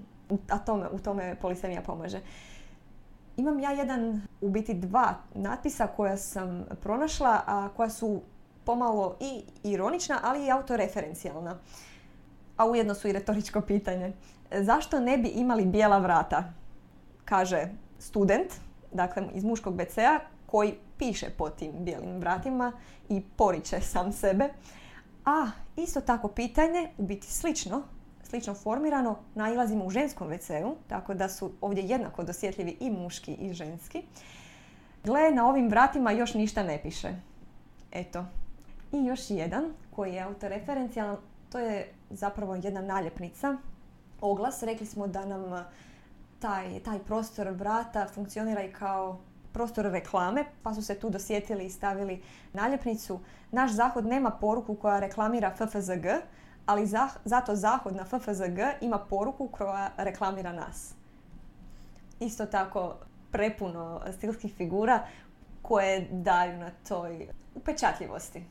a 0.48 0.58
tome, 0.58 0.88
u 0.92 0.98
tome 0.98 1.34
polisemija 1.40 1.80
pomaže. 1.80 2.20
Imam 3.36 3.60
ja 3.60 3.70
jedan, 3.70 4.22
u 4.40 4.50
biti 4.50 4.74
dva 4.74 5.14
natpisa 5.34 5.86
koja 5.86 6.16
sam 6.16 6.64
pronašla, 6.82 7.40
a 7.46 7.68
koja 7.76 7.90
su 7.90 8.20
pomalo 8.64 9.16
i 9.20 9.42
ironična, 9.62 10.20
ali 10.22 10.46
i 10.46 10.50
autoreferencijalna. 10.50 11.58
A 12.56 12.66
ujedno 12.66 12.94
su 12.94 13.08
i 13.08 13.12
retoričko 13.12 13.60
pitanje. 13.60 14.12
Zašto 14.60 15.00
ne 15.00 15.18
bi 15.18 15.28
imali 15.28 15.66
bijela 15.66 15.98
vrata? 15.98 16.44
Kaže 17.24 17.68
student, 17.98 18.52
dakle 18.92 19.28
iz 19.34 19.44
muškog 19.44 19.74
BC-a, 19.74 20.20
koji 20.46 20.74
piše 20.98 21.26
po 21.38 21.50
tim 21.50 21.72
bijelim 21.78 22.18
vratima 22.18 22.72
i 23.08 23.22
poriče 23.36 23.80
sam 23.80 24.12
sebe. 24.12 24.48
A 25.24 25.46
isto 25.76 26.00
tako 26.00 26.28
pitanje, 26.28 26.90
u 26.98 27.02
biti 27.02 27.26
slično, 27.26 27.82
slično 28.26 28.54
formirano, 28.54 29.18
nailazimo 29.34 29.84
u 29.84 29.90
ženskom 29.90 30.28
WC-u, 30.28 30.76
tako 30.88 31.14
da 31.14 31.28
su 31.28 31.52
ovdje 31.60 31.84
jednako 31.84 32.22
dosjetljivi 32.22 32.76
i 32.80 32.90
muški 32.90 33.34
i 33.34 33.52
ženski. 33.52 34.02
Gle, 35.04 35.30
na 35.30 35.48
ovim 35.48 35.68
vratima 35.68 36.12
još 36.12 36.34
ništa 36.34 36.62
ne 36.62 36.82
piše. 36.82 37.08
Eto. 37.92 38.24
I 38.92 39.04
još 39.04 39.30
jedan 39.30 39.64
koji 39.90 40.14
je 40.14 40.22
autoreferencijalan, 40.22 41.16
to 41.52 41.58
je 41.58 41.92
zapravo 42.10 42.54
jedna 42.54 42.82
naljepnica. 42.82 43.56
Oglas, 44.20 44.62
rekli 44.62 44.86
smo 44.86 45.06
da 45.06 45.24
nam 45.24 45.64
taj, 46.38 46.80
taj 46.80 46.98
prostor 46.98 47.48
vrata 47.48 48.06
funkcionira 48.14 48.64
i 48.64 48.72
kao 48.72 49.18
prostor 49.52 49.84
reklame, 49.84 50.44
pa 50.62 50.74
su 50.74 50.82
se 50.82 50.94
tu 50.94 51.10
dosjetili 51.10 51.66
i 51.66 51.70
stavili 51.70 52.22
naljepnicu. 52.52 53.20
Naš 53.50 53.72
zahod 53.72 54.06
nema 54.06 54.30
poruku 54.30 54.74
koja 54.74 55.00
reklamira 55.00 55.54
FFZG, 55.56 56.06
ali 56.66 56.86
zah- 56.86 57.16
zato 57.24 57.56
zahod 57.56 57.96
na 57.96 58.04
FFZG 58.04 58.58
ima 58.80 58.98
poruku 58.98 59.48
koja 59.48 59.90
reklamira 59.96 60.52
nas. 60.52 60.94
Isto 62.20 62.46
tako 62.46 62.96
prepuno 63.32 64.00
stilskih 64.16 64.54
figura 64.54 65.06
koje 65.62 66.08
daju 66.10 66.58
na 66.58 66.70
toj 66.88 67.28
upečatljivosti. 67.54 68.44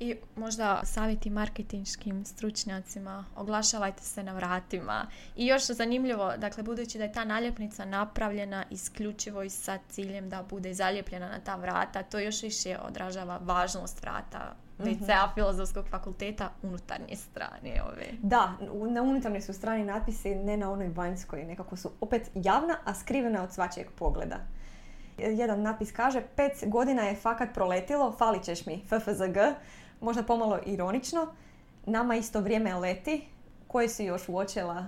I 0.00 0.16
možda 0.36 0.80
savjeti 0.84 1.30
marketinškim 1.30 2.24
stručnjacima, 2.24 3.24
oglašavajte 3.36 4.02
se 4.02 4.22
na 4.22 4.32
vratima. 4.32 5.06
I 5.36 5.46
još 5.46 5.66
zanimljivo, 5.66 6.36
dakle, 6.36 6.62
budući 6.62 6.98
da 6.98 7.04
je 7.04 7.12
ta 7.12 7.24
naljepnica 7.24 7.84
napravljena 7.84 8.64
isključivo 8.70 9.42
i 9.42 9.50
sa 9.50 9.78
ciljem 9.88 10.28
da 10.28 10.42
bude 10.42 10.74
zalijepljena 10.74 11.28
na 11.28 11.40
ta 11.40 11.56
vrata, 11.56 12.02
to 12.02 12.18
još 12.18 12.42
više 12.42 12.78
odražava 12.78 13.40
važnost 13.42 14.02
vrata 14.02 14.54
WCA 14.84 15.34
Filozofskog 15.34 15.88
fakulteta 15.88 16.50
unutarnje 16.62 17.16
strane 17.16 17.82
ove. 17.82 18.06
Da, 18.22 18.52
na 18.90 19.02
unutarnjoj 19.02 19.40
su 19.40 19.52
strani 19.52 19.84
natpisi, 19.84 20.34
ne 20.34 20.56
na 20.56 20.72
onoj 20.72 20.88
vanjskoj. 20.88 21.44
Nekako 21.44 21.76
su 21.76 21.90
opet 22.00 22.30
javna, 22.34 22.76
a 22.84 22.94
skrivena 22.94 23.42
od 23.42 23.52
svačijeg 23.52 23.90
pogleda. 23.90 24.36
Jedan 25.18 25.62
natpis 25.62 25.92
kaže, 25.92 26.22
pet 26.36 26.52
godina 26.66 27.02
je 27.02 27.16
fakat 27.16 27.54
proletilo, 27.54 28.12
falit 28.18 28.42
ćeš 28.42 28.66
mi, 28.66 28.84
FFZG. 28.86 29.38
Možda 30.00 30.22
pomalo 30.22 30.58
ironično. 30.66 31.26
Nama 31.86 32.14
isto 32.16 32.40
vrijeme 32.40 32.74
leti. 32.74 33.26
Koje 33.66 33.88
si 33.88 34.04
još 34.04 34.28
uočila? 34.28 34.84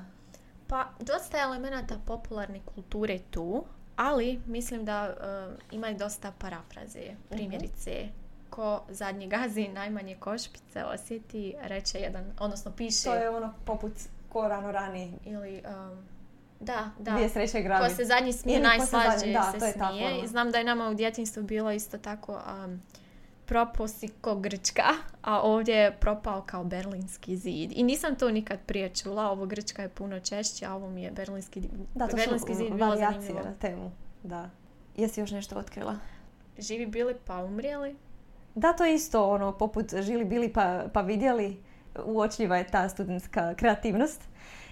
Pa, 0.67 0.89
dosta 1.01 1.37
je 1.37 1.43
elemenata 1.43 1.95
popularne 2.07 2.61
kulture 2.75 3.19
tu, 3.31 3.65
ali 3.97 4.41
mislim 4.47 4.85
da 4.85 5.05
e, 5.05 5.77
ima 5.77 5.89
i 5.89 5.95
dosta 5.95 6.33
parafraze. 6.39 7.01
Primjerice, 7.31 8.09
ko 8.53 8.83
zadnji 8.89 9.27
gazi, 9.27 9.69
najmanje 9.69 10.17
košpice 10.17 10.85
osjeti, 10.85 11.55
reče 11.63 11.99
jedan, 11.99 12.25
odnosno 12.41 12.73
piše, 12.77 13.05
To 13.05 13.15
je 13.15 13.31
ono 13.31 13.55
poput 13.65 13.93
ko 14.29 14.49
rano 14.49 14.73
rani. 14.73 15.19
ili... 15.25 15.57
em, 15.57 16.13
da, 16.61 16.91
da. 16.99 17.11
Dvije 17.11 17.29
sreće 17.29 17.63
grabi. 17.63 17.89
Ko 17.89 17.95
se 17.95 18.05
zadnji 18.05 18.33
smije, 18.33 18.57
se 18.57 18.63
najslađe 18.63 19.19
se 19.19 19.79
ta 19.79 19.89
smije. 19.89 20.21
I 20.25 20.27
znam 20.27 20.51
da 20.51 20.59
je 20.59 20.65
nama 20.65 20.89
u 20.89 20.95
djetinstvu 20.95 21.43
bilo 21.43 21.73
isto 21.73 21.99
tako 21.99 22.33
um, 22.65 22.83
propao 23.47 23.89
si 23.89 24.09
ko 24.09 24.35
Grčka, 24.35 24.93
a 25.23 25.41
ovdje 25.41 25.75
je 25.75 25.97
propao 26.01 26.43
kao 26.47 26.65
berlinski 26.65 27.37
zid. 27.37 27.73
I 27.75 27.83
nisam 27.83 28.17
to 28.17 28.31
nikad 28.31 28.59
prije 28.67 28.89
čula, 28.89 29.31
ovo 29.31 29.47
Grčka 29.47 29.83
je 29.83 29.89
puno 29.89 30.21
češće, 30.21 30.67
a 30.67 30.75
ovo 30.75 30.91
mi 30.91 31.03
je 31.03 31.11
berlinski, 31.11 31.61
Da, 31.95 32.09
to 32.09 32.17
berlinski 32.17 32.55
zid 32.55 32.73
bilo 32.73 32.97
zanimljivo. 32.97 33.41
na 33.45 33.55
temu. 33.61 33.91
Da. 34.23 34.51
Jesi 34.97 35.21
još 35.21 35.31
nešto 35.31 35.59
otkrila? 35.59 35.97
Živi 36.59 36.87
bili 36.87 37.15
pa 37.25 37.45
umrijeli. 37.45 37.97
Da, 38.55 38.73
to 38.73 38.85
je 38.85 38.95
isto 38.95 39.31
ono, 39.31 39.53
poput 39.53 39.95
žili 40.01 40.25
bili 40.25 40.53
pa, 40.53 40.85
pa 40.93 41.01
vidjeli, 41.01 41.63
uočljiva 42.05 42.57
je 42.57 42.67
ta 42.67 42.89
studentska 42.89 43.55
kreativnost. 43.55 44.21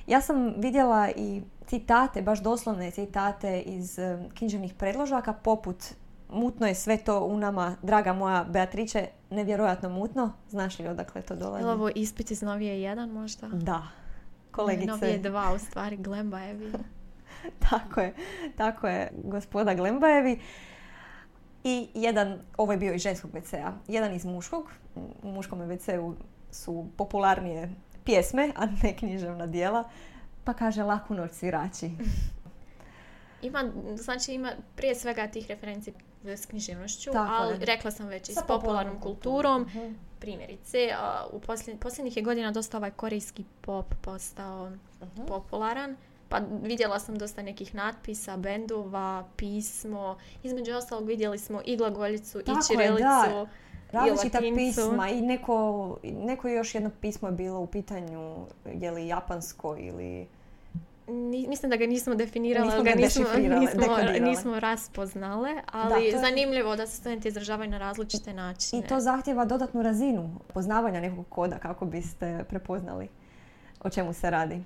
Ja 0.07 0.21
sam 0.21 0.55
vidjela 0.57 1.11
i 1.17 1.43
citate, 1.67 2.23
baš 2.23 2.43
doslovne 2.43 2.91
citate 2.91 3.61
iz 3.61 3.99
um, 3.99 4.31
književnih 4.35 4.75
predložaka, 4.75 5.33
poput 5.33 5.95
Mutno 6.33 6.67
je 6.67 6.75
sve 6.75 6.97
to 6.97 7.25
u 7.25 7.37
nama, 7.39 7.77
draga 7.83 8.13
moja 8.13 8.45
Beatrice, 8.45 9.09
nevjerojatno 9.31 9.89
mutno. 9.89 10.33
Znaš 10.49 10.79
li 10.79 10.89
odakle 10.89 11.23
to 11.23 11.37
dolazi? 11.37 11.65
Je 11.65 11.71
ovo 11.71 11.91
ispit 11.95 12.31
iz 12.31 12.43
Novije 12.43 12.83
jedan 12.83 13.11
možda? 13.11 13.49
Da, 13.53 13.83
kolegice. 14.51 14.87
Novije 14.87 15.19
dva, 15.19 15.53
u 15.55 15.59
stvari, 15.59 15.97
Glembajevi. 15.97 16.73
tako 17.71 18.01
je, 18.01 18.15
tako 18.57 18.89
je, 18.89 19.11
gospoda 19.25 19.75
Glembajevi. 19.75 20.41
I 21.65 21.89
jedan, 21.95 22.39
ovo 22.57 22.73
je 22.73 22.79
bio 22.79 22.95
iz 22.95 23.03
ženskog 23.03 23.31
WC-a, 23.33 23.73
jedan 23.89 24.15
iz 24.15 24.25
muškog. 24.25 24.71
U 25.23 25.29
muškom 25.29 25.59
WC-u 25.61 26.15
su 26.51 26.87
popularnije 26.97 27.71
pjesme, 28.05 28.53
a 28.57 28.67
ne 28.67 28.97
književna 28.97 29.47
dijela. 29.47 29.85
Pa 30.45 30.53
kaže 30.55 30.83
laku 30.83 31.15
noć 31.15 31.33
svirači. 31.33 31.91
Ima, 33.43 33.65
znači 33.97 34.35
ima 34.35 34.53
prije 34.77 34.95
svega 34.95 35.27
tih 35.27 35.47
referenci 35.49 35.93
s 36.25 36.47
književnošću, 36.47 37.11
Tako 37.13 37.33
ali 37.33 37.55
je. 37.55 37.65
rekla 37.65 37.91
sam 37.91 38.07
već 38.07 38.29
i 38.29 38.33
s 38.33 38.35
popularnom 38.35 38.61
popularnom 38.61 39.01
kulturom. 39.01 39.63
Mhm. 39.63 39.93
Primjerice, 40.19 40.89
u 41.33 41.41
posljednjih, 41.81 42.17
je 42.17 42.23
godina 42.23 42.51
dosta 42.51 42.77
ovaj 42.77 42.91
korejski 42.91 43.45
pop 43.61 43.95
postao 44.03 44.71
Mhm. 45.03 45.27
popularan. 45.29 45.97
Pa 46.31 46.41
vidjela 46.63 46.99
sam 46.99 47.19
dosta 47.19 47.43
nekih 47.43 47.75
natpisa, 47.75 48.37
bendova, 48.37 49.25
pismo. 49.37 50.19
Između 50.43 50.73
ostalog 50.73 51.07
vidjeli 51.07 51.39
smo 51.39 51.61
i 51.65 51.77
glagoljicu, 51.77 52.39
Tako 52.39 52.59
i 52.61 52.67
čirilicu. 52.69 53.03
da. 53.03 53.47
Različita 53.93 54.39
latincu. 54.39 54.57
pisma 54.57 55.09
i 55.09 55.21
neko, 55.21 55.97
neko 56.05 56.49
još 56.49 56.75
jedno 56.75 56.91
pismo 56.91 57.29
je 57.29 57.33
bilo 57.33 57.61
u 57.61 57.67
pitanju 57.67 58.37
je 58.67 58.91
li 58.91 59.07
japansko 59.07 59.77
ili... 59.79 60.27
Ni- 61.09 61.47
mislim 61.49 61.71
da 61.71 61.77
ga 61.77 61.87
nismo 61.87 62.15
definirali, 62.15 62.67
Nismo 62.67 62.83
ga 62.83 62.91
ga 62.91 62.97
nismo, 62.97 63.25
nismo, 63.61 63.87
nismo 64.21 64.61
raspoznale, 64.61 65.51
ali 65.73 65.91
to 65.91 65.97
je- 65.97 66.19
zanimljivo 66.21 66.77
da 66.77 66.87
se 66.87 66.97
studenti 66.97 67.29
izražavaju 67.29 67.71
na 67.71 67.79
različite 67.79 68.33
načine. 68.35 68.83
I 68.83 68.89
to 68.89 69.01
zahtjeva 69.01 69.45
dodatnu 69.45 69.83
razinu 69.83 70.31
poznavanja 70.55 71.01
nekog 71.01 71.27
koda 71.29 71.59
kako 71.59 71.85
biste 71.85 72.45
prepoznali 72.49 73.09
o 73.81 73.91
čemu 73.91 74.13
se 74.13 74.31
radi. 74.31 74.63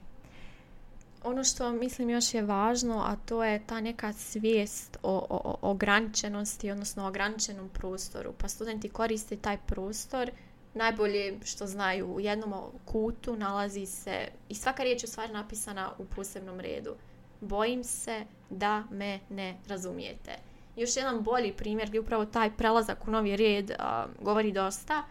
Ono 1.24 1.44
što 1.44 1.72
mislim 1.72 2.10
još 2.10 2.34
je 2.34 2.42
važno, 2.42 3.02
a 3.06 3.16
to 3.16 3.44
je 3.44 3.66
ta 3.66 3.80
neka 3.80 4.12
svijest 4.12 4.98
o, 5.02 5.26
o, 5.30 5.40
o 5.44 5.70
ograničenosti, 5.70 6.70
odnosno 6.70 7.04
o 7.04 7.08
ograničenom 7.08 7.68
prostoru. 7.68 8.32
Pa 8.38 8.48
studenti 8.48 8.88
koriste 8.88 9.36
taj 9.36 9.58
prostor, 9.66 10.30
najbolje 10.74 11.38
što 11.44 11.66
znaju 11.66 12.06
u 12.06 12.20
jednom 12.20 12.54
kutu 12.84 13.36
nalazi 13.36 13.86
se, 13.86 14.28
i 14.48 14.54
svaka 14.54 14.82
riječ 14.82 15.02
je 15.02 15.06
u 15.06 15.10
stvari 15.10 15.32
napisana 15.32 15.90
u 15.98 16.04
posebnom 16.04 16.60
redu. 16.60 16.94
Bojim 17.40 17.84
se 17.84 18.24
da 18.50 18.84
me 18.90 19.20
ne 19.30 19.56
razumijete. 19.68 20.32
Još 20.76 20.96
jedan 20.96 21.22
bolji 21.22 21.52
primjer 21.52 21.88
gdje 21.88 22.00
upravo 22.00 22.26
taj 22.26 22.50
prelazak 22.56 23.08
u 23.08 23.10
novi 23.10 23.36
red 23.36 23.70
a, 23.78 24.06
govori 24.20 24.52
dosta. 24.52 25.02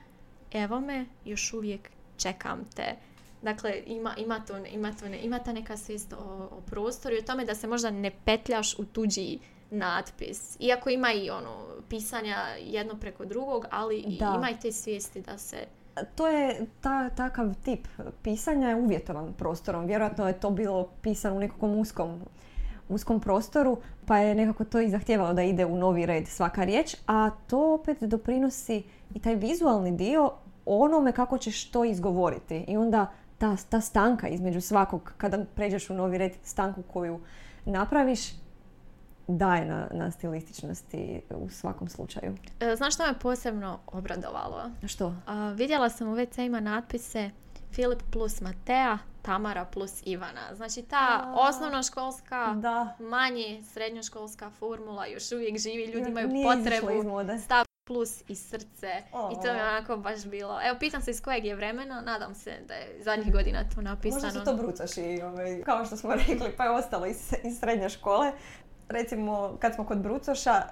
Evo 0.52 0.80
me, 0.80 1.06
još 1.26 1.54
uvijek 1.54 1.90
čekam 2.18 2.66
te. 2.76 2.96
Dakle, 3.44 3.84
ima, 3.86 4.16
ima, 4.18 4.40
to, 4.40 4.58
ima, 4.58 4.92
to, 5.00 5.06
ima 5.06 5.40
ta 5.40 5.54
neka 5.54 5.78
svijest 5.78 6.14
o, 6.14 6.50
o 6.52 6.62
prostoru 6.66 7.16
i 7.16 7.20
o 7.20 7.22
tome 7.22 7.46
da 7.46 7.56
se 7.56 7.68
možda 7.68 7.92
ne 7.92 8.12
petljaš 8.26 8.80
u 8.80 8.86
tuđi 8.86 9.40
natpis. 9.72 10.58
Iako 10.60 10.90
ima 10.90 11.12
i 11.14 11.30
ono, 11.30 11.66
pisanja 11.90 12.38
jedno 12.60 12.96
preko 12.96 13.26
drugog, 13.26 13.66
ali 13.72 14.18
Da. 14.20 14.34
ima 14.38 14.50
i 14.50 14.60
te 14.62 14.72
svijesti 14.72 15.22
da 15.22 15.38
se... 15.38 15.58
To 16.16 16.28
je 16.28 16.66
ta, 16.82 17.10
takav 17.10 17.54
tip 17.64 17.88
pisanja 18.22 18.70
je 18.70 18.76
uvjetovan 18.76 19.34
prostorom. 19.34 19.86
Vjerojatno 19.86 20.28
je 20.28 20.40
to 20.40 20.50
bilo 20.50 20.90
pisano 21.02 21.36
u 21.36 21.40
nekakvom 21.40 21.80
uskom, 21.80 22.22
uskom 22.90 23.20
prostoru, 23.20 23.78
pa 24.06 24.18
je 24.18 24.36
nekako 24.36 24.66
to 24.66 24.80
i 24.80 24.90
zahtjevalo 24.90 25.34
da 25.34 25.44
ide 25.44 25.66
u 25.66 25.78
novi 25.78 26.06
red 26.06 26.28
svaka 26.28 26.64
riječ, 26.64 26.96
a 27.08 27.30
to 27.48 27.74
opet 27.74 27.98
doprinosi 28.02 28.84
i 29.14 29.20
taj 29.20 29.36
vizualni 29.36 29.92
dio 29.92 30.32
onome 30.66 31.12
kako 31.12 31.38
ćeš 31.38 31.72
to 31.72 31.86
izgovoriti. 31.86 32.66
I 32.68 32.78
onda 32.78 33.12
ta, 33.38 33.58
ta 33.70 33.82
stanka 33.82 34.28
između 34.28 34.62
svakog, 34.62 35.14
kada 35.18 35.46
pređeš 35.56 35.90
u 35.90 35.94
novi 35.94 36.18
red, 36.18 36.32
stanku 36.44 36.84
koju 36.94 37.20
napraviš, 37.66 38.20
daje 39.28 39.66
na, 39.66 39.88
na 39.92 40.12
stilističnosti 40.12 41.22
u 41.30 41.50
svakom 41.50 41.90
slučaju. 41.90 42.36
E, 42.60 42.76
Znaš 42.76 42.94
što 42.94 43.04
me 43.08 43.20
posebno 43.20 43.80
obradovalo? 43.88 44.62
Što? 44.88 45.16
A, 45.28 45.50
vidjela 45.50 45.90
sam 45.90 46.08
u 46.08 46.16
WC-ima 46.16 46.60
natpise 46.60 47.30
Filip 47.72 48.00
plus 48.12 48.42
Matea, 48.42 48.98
Tamara 49.22 49.66
plus 49.66 50.02
Ivana. 50.06 50.56
Znači 50.56 50.82
ta 50.82 51.22
A. 51.26 51.34
osnovnoškolska, 51.50 52.54
Da. 52.58 52.96
manje 53.00 53.64
srednjoškolska 53.64 54.50
formula 54.50 55.06
još 55.06 55.32
uvijek 55.32 55.58
živi. 55.58 55.86
Ljudi 55.86 56.10
imaju 56.10 56.30
potrebu 56.44 56.88
plus 57.86 58.24
i 58.28 58.36
srce. 58.36 59.04
I 59.32 59.36
to 59.36 59.54
mi 59.54 59.60
je 59.60 59.64
onako 59.64 59.98
baš 59.98 60.26
bilo. 60.26 60.60
Evo, 60.64 60.78
pitam 60.80 61.02
se 61.02 61.12
iz 61.12 61.22
kojeg 61.22 61.46
je 61.46 61.56
vremena. 61.56 62.02
Nadam 62.02 62.36
se 62.36 62.52
da 62.68 62.74
je 62.74 63.04
zadnjih 63.04 63.34
godina 63.34 63.64
to 63.76 63.82
napisano. 63.82 64.24
Možda 64.24 64.40
su 64.40 64.46
to 64.46 64.56
brucoši, 64.56 65.22
ovaj, 65.24 65.62
kao 65.62 65.86
što 65.86 65.98
smo 65.98 66.16
rekli, 66.28 66.52
pa 66.58 66.64
je 66.64 66.70
ostalo 66.70 67.06
iz, 67.06 67.34
iz 67.44 67.60
srednje 67.60 67.90
škole. 67.90 68.32
Recimo, 68.90 69.58
kad 69.60 69.76
smo 69.76 69.86
kod 69.86 69.98
brucoša, 69.98 70.64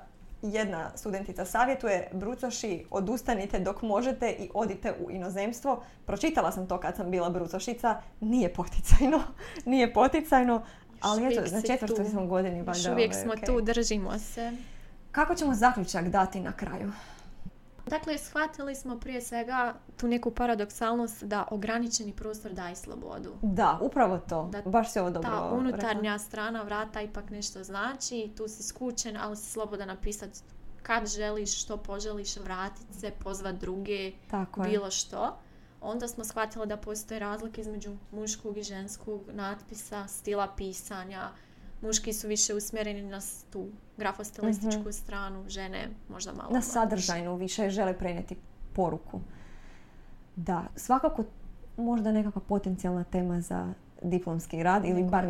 jedna 0.42 0.92
studentica 0.98 1.46
savjetuje 1.46 2.10
brucoši 2.14 2.86
odustanite 2.90 3.60
dok 3.60 3.82
možete 3.82 4.32
i 4.32 4.50
odite 4.54 4.94
u 5.06 5.12
inozemstvo. 5.12 5.84
Pročitala 6.06 6.52
sam 6.52 6.68
to 6.68 6.80
kad 6.80 6.96
sam 6.96 7.12
bila 7.12 7.30
brucošica, 7.30 8.02
nije 8.20 8.54
poticajno, 8.54 9.22
nije 9.66 9.94
poticajno, 9.94 10.64
ali 11.02 11.34
eto, 11.34 11.42
na 11.52 11.62
četvrtoj 11.62 12.06
smo 12.06 12.26
godini 12.26 12.60
Još 12.68 12.86
uvijek 12.86 13.12
ovaj, 13.12 13.24
smo 13.24 13.34
tu, 13.46 13.62
držimo 13.62 14.20
se. 14.20 14.52
Kako 15.12 15.36
ćemo 15.36 15.54
zaključak 15.54 16.10
dati 16.10 16.40
na 16.40 16.52
kraju? 16.52 16.92
Dakle, 17.88 18.18
shvatili 18.18 18.76
smo 18.76 19.00
prije 19.00 19.22
svega 19.22 19.74
tu 19.98 20.08
neku 20.08 20.32
paradoksalnost 20.32 21.24
da 21.24 21.48
ograničeni 21.52 22.14
prostor 22.14 22.52
daje 22.54 22.76
slobodu. 22.76 23.34
Da, 23.42 23.80
upravo 23.82 24.18
to. 24.20 24.50
Da 24.52 24.62
Baš 24.70 24.92
se 24.92 25.02
ovo 25.02 25.10
dobro 25.10 25.30
Ta 25.30 25.36
rekla. 25.36 25.58
unutarnja 25.58 26.20
strana 26.20 26.62
vrata 26.62 27.02
ipak 27.02 27.30
nešto 27.30 27.64
znači, 27.64 28.32
tu 28.38 28.48
si 28.48 28.64
skučen, 28.64 29.18
ali 29.18 29.38
si 29.38 29.52
slobodan 29.52 29.88
napisati 29.88 30.40
kad 30.84 31.08
želiš, 31.08 31.62
što 31.64 31.78
poželiš, 31.78 32.38
vratit 32.38 32.86
se, 33.00 33.12
pozvat 33.24 33.56
druge, 33.56 34.12
Tako 34.32 34.64
je. 34.64 34.70
bilo 34.70 34.92
što. 34.92 35.38
Onda 35.82 36.08
smo 36.08 36.24
shvatili 36.24 36.68
da 36.68 36.78
postoje 36.78 37.20
razlike 37.20 37.62
između 37.62 37.92
muškog 38.12 38.58
i 38.58 38.64
ženskog 38.64 39.22
natpisa, 39.34 40.08
stila 40.08 40.48
pisanja. 40.58 41.30
Muški 41.82 42.14
su 42.14 42.28
više 42.28 42.56
usmjereni 42.56 43.02
na 43.02 43.20
tu 43.52 43.68
grafostilističku 44.02 44.92
stranu, 44.92 45.50
žene 45.50 45.90
možda 46.10 46.34
malo 46.34 46.50
na 46.52 46.62
sadržajnu 46.62 47.36
više 47.36 47.70
žele 47.70 47.98
prenijeti 47.98 48.36
poruku. 48.74 49.22
Da, 50.36 50.64
svakako 50.76 51.24
možda 51.78 52.12
nekakva 52.12 52.42
potencijalna 52.42 53.04
tema 53.04 53.42
za 53.42 53.74
diplomski 54.02 54.64
rad 54.64 54.86
ili 54.86 55.04
bar, 55.04 55.26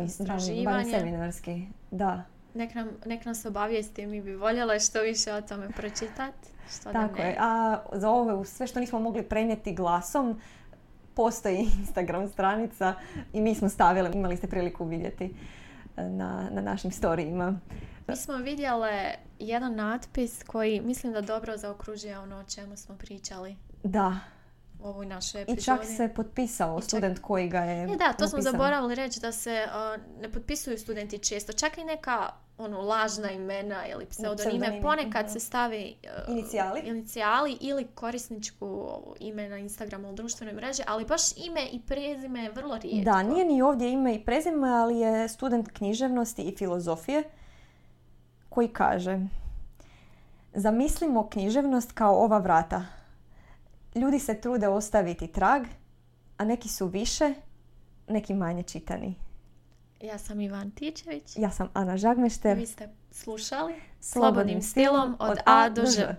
bar, 0.64 0.84
seminarski. 0.84 1.66
Da, 1.90 2.24
Nek 2.54 2.74
nam, 2.74 2.88
nek 3.06 3.24
nas 3.24 3.44
obavijesti, 3.44 4.06
mi 4.06 4.22
bi 4.22 4.34
voljela 4.34 4.78
što 4.78 5.00
više 5.00 5.32
o 5.32 5.40
tome 5.40 5.68
pročitati. 5.68 6.48
Što 6.70 6.92
tako 6.92 7.16
da 7.16 7.22
ne. 7.22 7.28
je. 7.28 7.36
A 7.40 7.78
za 7.92 8.10
ovo 8.10 8.44
sve 8.44 8.66
što 8.66 8.80
nismo 8.80 8.98
mogli 8.98 9.22
prenijeti 9.22 9.74
glasom, 9.74 10.40
postoji 11.14 11.58
Instagram 11.80 12.28
stranica 12.28 12.94
i 13.32 13.40
mi 13.40 13.54
smo 13.54 13.68
stavili, 13.68 14.10
imali 14.14 14.36
ste 14.36 14.46
priliku 14.46 14.84
vidjeti 14.84 15.34
e, 15.96 16.02
na, 16.02 16.48
na 16.50 16.60
našim 16.60 16.90
storijima. 16.90 17.58
Mi 18.08 18.16
smo 18.16 18.36
vidjele 18.36 19.14
jedan 19.38 19.74
natpis 19.74 20.42
koji 20.42 20.80
mislim 20.80 21.12
da 21.12 21.20
dobro 21.20 21.56
zaokružuje 21.56 22.18
ono 22.18 22.36
o 22.36 22.44
čemu 22.44 22.76
smo 22.76 22.96
pričali 22.96 23.56
Da, 23.84 24.18
u 24.80 24.86
ovoj 24.86 25.06
našoj 25.06 25.40
i 25.40 25.42
epizodi. 25.42 25.64
čak 25.64 25.84
se 25.86 26.08
potpisao 26.08 26.76
čak- 26.76 26.84
student 26.84 27.18
koji 27.18 27.48
ga 27.48 27.58
je 27.60 27.82
E 27.84 27.96
da, 27.96 28.12
to 28.12 28.28
smo 28.28 28.40
zaboravili 28.40 28.94
reći 28.94 29.20
da 29.20 29.32
se 29.32 29.66
uh, 29.66 30.22
ne 30.22 30.28
potpisuju 30.28 30.78
studenti 30.78 31.18
često. 31.18 31.52
Čak 31.52 31.78
i 31.78 31.84
neka 31.84 32.28
ono, 32.58 32.80
lažna 32.80 33.30
imena 33.30 33.86
ili 33.86 34.06
pseudonime. 34.06 34.80
Ponekad 34.82 35.32
se 35.32 35.40
stavi 35.40 35.96
uh, 36.26 36.32
Inicijali. 36.32 36.80
inicijali 36.80 37.58
ili 37.60 37.86
korisničku 37.86 38.66
ovo, 38.66 39.14
ime 39.20 39.48
na 39.48 39.58
Instagramu 39.58 40.06
ili 40.06 40.16
društvenoj 40.16 40.54
mreži, 40.54 40.82
ali 40.86 41.04
baš 41.04 41.22
ime 41.36 41.66
i 41.72 41.80
prezime 41.80 42.42
je 42.42 42.50
vrlo 42.50 42.78
rijetko. 42.78 43.10
Da, 43.12 43.22
nije 43.22 43.44
ni 43.44 43.62
ovdje 43.62 43.92
ime 43.92 44.14
i 44.14 44.24
prezime, 44.24 44.68
ali 44.68 44.98
je 44.98 45.28
student 45.28 45.68
književnosti 45.68 46.42
i 46.42 46.56
filozofije 46.56 47.22
koji 48.54 48.68
kaže 48.68 49.18
Zamislimo 50.54 51.28
književnost 51.28 51.92
kao 51.92 52.24
ova 52.24 52.38
vrata. 52.38 52.84
Ljudi 53.94 54.18
se 54.18 54.40
trude 54.40 54.68
ostaviti 54.68 55.26
trag, 55.26 55.62
a 56.36 56.44
neki 56.44 56.68
su 56.68 56.86
više, 56.86 57.34
neki 58.08 58.34
manje 58.34 58.62
čitani. 58.62 59.14
Ja 60.00 60.18
sam 60.18 60.40
Ivan 60.40 60.70
Tičević. 60.70 61.36
Ja 61.36 61.50
sam 61.50 61.68
Ana 61.74 61.96
Žagmešter. 61.96 62.58
Vi 62.58 62.66
ste 62.66 62.88
slušali 63.10 63.74
Slobodnim 64.00 64.62
stilom 64.62 65.16
od 65.18 65.38
A 65.46 65.68
do 65.68 65.82
Ž. 65.86 66.16